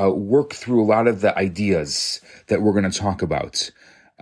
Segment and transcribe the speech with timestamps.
[0.00, 3.70] uh, work through a lot of the ideas that we're going to talk about.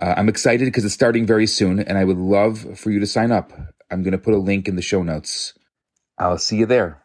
[0.01, 3.07] Uh, I'm excited because it's starting very soon, and I would love for you to
[3.07, 3.53] sign up.
[3.91, 5.53] I'm going to put a link in the show notes.
[6.17, 7.01] I'll see you there.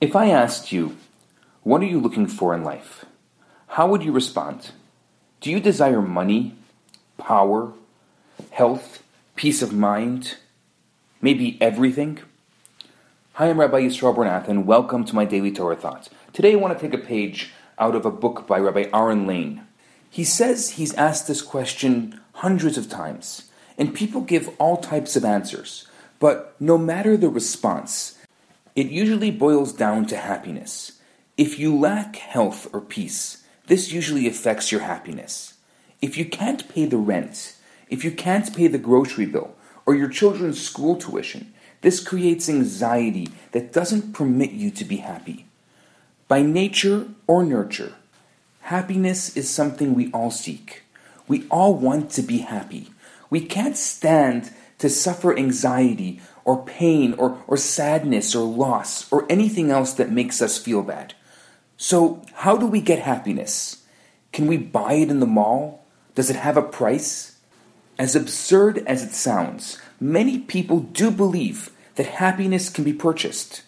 [0.00, 0.96] If I asked you,
[1.62, 3.04] what are you looking for in life?
[3.68, 4.70] How would you respond?
[5.40, 6.54] Do you desire money,
[7.16, 7.72] power,
[8.50, 9.02] health,
[9.36, 10.36] peace of mind,
[11.20, 12.20] maybe everything?
[13.34, 16.10] Hi, I'm Rabbi Yisrael Bernath, and welcome to my Daily Torah Thoughts.
[16.34, 19.66] Today I want to take a page out of a book by Rabbi Aaron Lane.
[20.10, 25.24] He says he's asked this question hundreds of times, and people give all types of
[25.24, 25.88] answers.
[26.20, 28.18] But no matter the response,
[28.76, 31.00] it usually boils down to happiness.
[31.36, 35.54] If you lack health or peace, this usually affects your happiness.
[36.00, 37.56] If you can't pay the rent,
[37.88, 43.28] if you can't pay the grocery bill, or your children's school tuition, this creates anxiety
[43.52, 45.47] that doesn't permit you to be happy.
[46.28, 47.94] By nature or nurture,
[48.60, 50.82] happiness is something we all seek.
[51.26, 52.90] We all want to be happy.
[53.30, 59.70] We can't stand to suffer anxiety or pain or, or sadness or loss or anything
[59.70, 61.14] else that makes us feel bad.
[61.78, 63.84] So, how do we get happiness?
[64.32, 65.86] Can we buy it in the mall?
[66.14, 67.38] Does it have a price?
[67.98, 73.62] As absurd as it sounds, many people do believe that happiness can be purchased.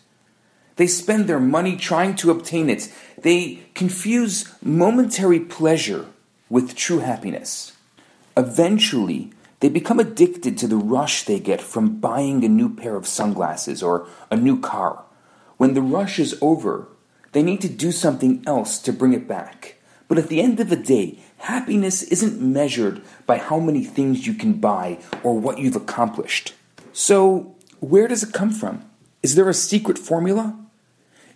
[0.80, 2.90] They spend their money trying to obtain it.
[3.20, 6.06] They confuse momentary pleasure
[6.48, 7.72] with true happiness.
[8.34, 13.06] Eventually, they become addicted to the rush they get from buying a new pair of
[13.06, 15.04] sunglasses or a new car.
[15.58, 16.88] When the rush is over,
[17.32, 19.76] they need to do something else to bring it back.
[20.08, 24.32] But at the end of the day, happiness isn't measured by how many things you
[24.32, 26.54] can buy or what you've accomplished.
[26.94, 28.86] So, where does it come from?
[29.22, 30.56] Is there a secret formula?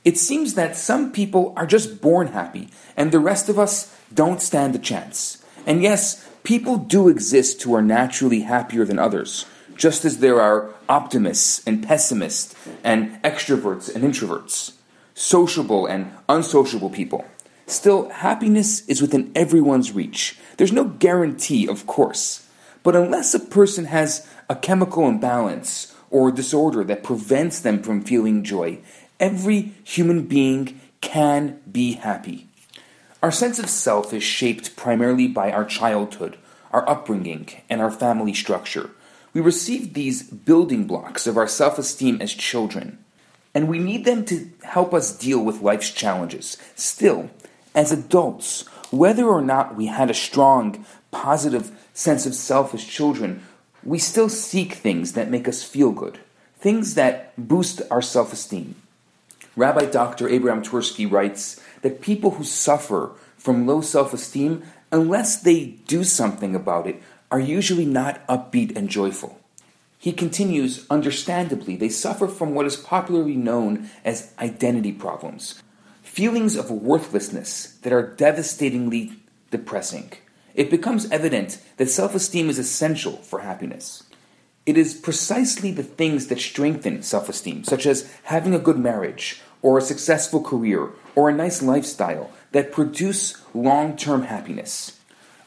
[0.04, 4.42] It seems that some people are just born happy, and the rest of us don't
[4.42, 5.42] stand a chance.
[5.66, 10.74] And yes, people do exist who are naturally happier than others, just as there are
[10.90, 12.54] optimists and pessimists,
[12.84, 14.72] and extroverts and introverts,
[15.14, 17.24] sociable and unsociable people.
[17.66, 20.36] Still, happiness is within everyone's reach.
[20.58, 22.46] There's no guarantee, of course.
[22.82, 28.44] But unless a person has a chemical imbalance or disorder that prevents them from feeling
[28.44, 28.80] joy,
[29.24, 32.46] every human being can be happy.
[33.22, 36.36] Our sense of self is shaped primarily by our childhood,
[36.72, 38.90] our upbringing, and our family structure.
[39.32, 42.98] We receive these building blocks of our self esteem as children,
[43.54, 46.58] and we need them to help us deal with life's challenges.
[46.74, 47.30] Still,
[47.74, 53.42] as adults, whether or not we had a strong, positive sense of self as children,
[53.82, 56.18] we still seek things that make us feel good,
[56.58, 58.74] things that boost our self esteem.
[59.56, 60.28] Rabbi Dr.
[60.28, 66.54] Abraham Twersky writes that people who suffer from low self esteem, unless they do something
[66.54, 69.38] about it, are usually not upbeat and joyful.
[69.98, 75.62] He continues, understandably, they suffer from what is popularly known as identity problems,
[76.02, 79.12] feelings of worthlessness that are devastatingly
[79.50, 80.12] depressing.
[80.54, 84.04] It becomes evident that self esteem is essential for happiness.
[84.66, 89.42] It is precisely the things that strengthen self esteem, such as having a good marriage,
[89.60, 94.98] or a successful career, or a nice lifestyle, that produce long term happiness.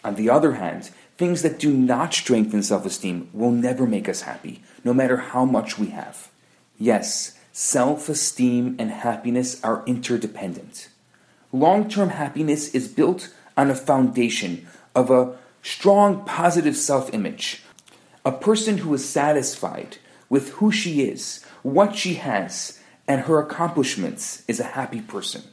[0.03, 4.21] On the other hand, things that do not strengthen self esteem will never make us
[4.21, 6.29] happy, no matter how much we have.
[6.77, 10.89] Yes, self esteem and happiness are interdependent.
[11.51, 17.63] Long term happiness is built on a foundation of a strong positive self image
[18.27, 19.95] a person who is satisfied
[20.27, 22.77] with who she is, what she has,
[23.07, 25.43] and her accomplishments is a happy person.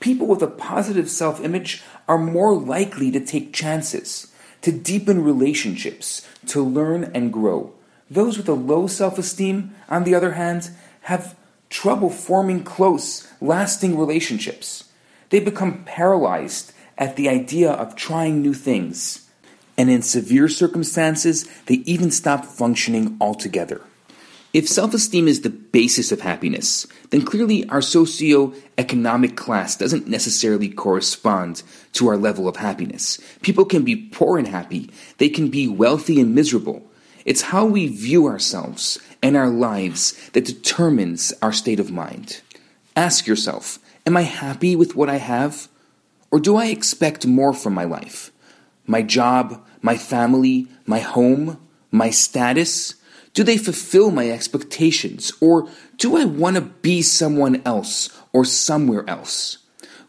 [0.00, 4.30] People with a positive self image are more likely to take chances,
[4.60, 7.72] to deepen relationships, to learn and grow.
[8.10, 10.68] Those with a low self esteem, on the other hand,
[11.04, 11.34] have
[11.70, 14.90] trouble forming close, lasting relationships.
[15.30, 19.29] They become paralyzed at the idea of trying new things
[19.80, 23.80] and in severe circumstances, they even stop functioning altogether.
[24.52, 30.68] If self esteem is the basis of happiness, then clearly our socio-economic class doesn't necessarily
[30.68, 31.62] correspond
[31.94, 33.18] to our level of happiness.
[33.40, 36.82] People can be poor and happy, they can be wealthy and miserable.
[37.24, 42.42] It's how we view ourselves and our lives that determines our state of mind.
[42.94, 45.68] Ask yourself Am I happy with what I have?
[46.30, 48.30] Or do I expect more from my life?
[48.90, 51.60] My job, my family, my home,
[51.92, 52.96] my status?
[53.34, 55.32] Do they fulfill my expectations?
[55.40, 59.58] Or do I want to be someone else or somewhere else?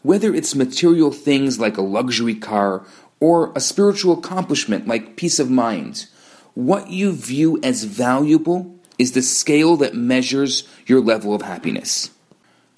[0.02, 2.84] Whether it's material things like a luxury car
[3.20, 6.06] or a spiritual accomplishment like peace of mind,
[6.54, 12.10] what you view as valuable is the scale that measures your level of happiness.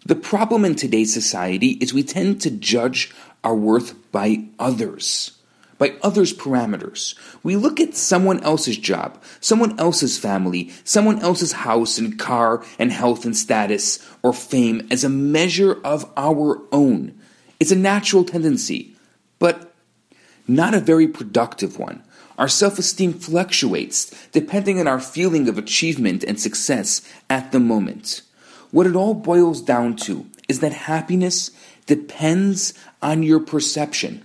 [0.05, 3.11] The problem in today's society is we tend to judge
[3.43, 5.31] our worth by others
[5.79, 7.15] by others' parameters.
[7.43, 12.93] We look at someone else's job, someone else's family, someone else's house and car and
[12.93, 17.19] health and status or fame as a measure of our own.
[17.61, 18.97] It's a natural tendency,
[19.38, 19.73] but
[20.47, 22.03] not a very productive one.
[22.37, 27.00] Our self esteem fluctuates depending on our feeling of achievement and success
[27.31, 28.23] at the moment.
[28.70, 31.50] What it all boils down to is that happiness
[31.87, 34.25] depends on your perception.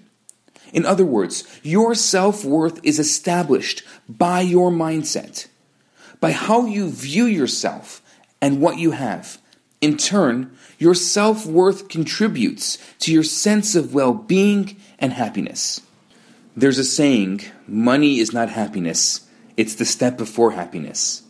[0.73, 5.47] In other words, your self worth is established by your mindset,
[6.19, 8.01] by how you view yourself
[8.41, 9.39] and what you have.
[9.81, 15.81] In turn, your self worth contributes to your sense of well being and happiness.
[16.55, 19.27] There's a saying money is not happiness,
[19.57, 21.23] it's the step before happiness.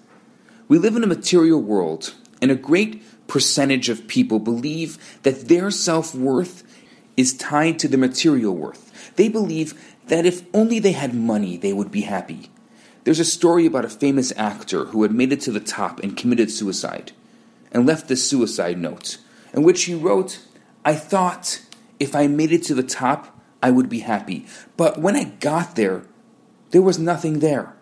[0.68, 5.72] We live in a material world, and a great percentage of people believe that their
[5.72, 6.64] self worth
[7.16, 8.89] is tied to the material worth.
[9.16, 9.74] They believe
[10.08, 12.50] that if only they had money, they would be happy.
[13.04, 16.18] There's a story about a famous actor who had made it to the top and
[16.18, 17.12] committed suicide,
[17.72, 19.18] and left this suicide note,
[19.54, 20.40] in which he wrote,
[20.84, 21.62] I thought
[22.00, 24.46] if I made it to the top, I would be happy.
[24.78, 26.04] But when I got there,
[26.72, 27.76] there was nothing there.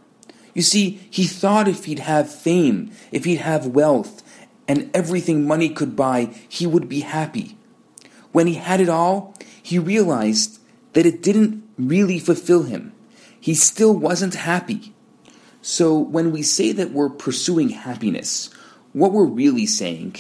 [0.54, 4.24] You see, he thought if he'd have fame, if he'd have wealth,
[4.68, 7.58] and everything money could buy, he would be happy.
[8.32, 10.60] When he had it all, he realized
[10.94, 12.94] that it didn't really fulfill him.
[13.40, 14.94] He still wasn't happy.
[15.62, 18.50] So when we say that we're pursuing happiness,
[18.94, 20.16] what we're really saying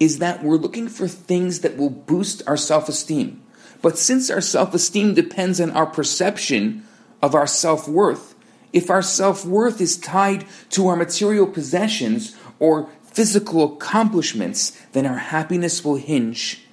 [0.00, 3.42] is that we're looking for things that will boost our self esteem.
[3.80, 6.84] But since our self esteem depends on our perception
[7.22, 8.34] of our self worth,
[8.72, 15.18] if our self worth is tied to our material possessions or physical accomplishments, then our
[15.18, 16.64] happiness will hinge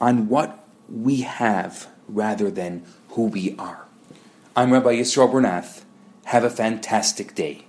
[0.00, 3.86] on what we have rather than who we are.
[4.56, 5.82] I'm Rabbi Yisrael Bernath.
[6.26, 7.66] Have a fantastic day.